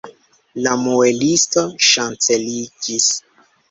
La 0.67 0.73
muelisto 0.85 1.67
ŝanceliĝis. 1.91 3.17